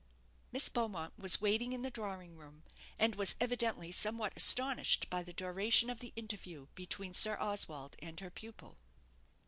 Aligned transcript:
Miss 0.51 0.67
Beaumont 0.67 1.13
was 1.15 1.39
waiting 1.41 1.73
in 1.73 1.83
the 1.83 1.91
drawing 1.91 2.35
room, 2.35 2.63
and 2.97 3.13
was 3.13 3.35
evidently 3.39 3.91
somewhat 3.91 4.33
astonished 4.35 5.07
by 5.11 5.21
the 5.21 5.31
duration 5.31 5.91
of 5.91 5.99
the 5.99 6.11
interview 6.15 6.65
between 6.73 7.13
Sir 7.13 7.37
Oswald 7.39 7.95
and 7.99 8.19
her 8.19 8.31
pupil. 8.31 8.79